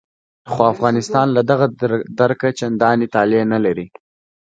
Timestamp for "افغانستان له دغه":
0.73-1.65